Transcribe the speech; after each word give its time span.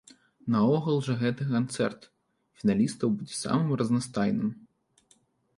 Наогул 0.53 1.01
жа 1.07 1.13
гэты 1.23 1.45
канцэрт 1.51 2.09
фіналістаў 2.61 3.13
будзе 3.21 3.35
самым 3.45 3.77
разнастайным. 3.83 4.49